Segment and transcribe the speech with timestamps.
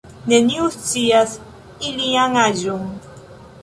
[0.31, 1.37] Neniu scias
[1.91, 2.85] ilian aĝon.